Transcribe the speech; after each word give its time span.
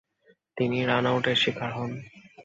তিনি 0.57 0.77
রান-আউটের 0.85 1.37
শিকার 1.43 1.71
হন। 1.77 1.91